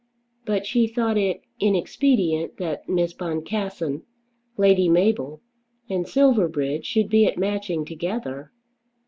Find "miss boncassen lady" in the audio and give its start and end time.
2.89-4.89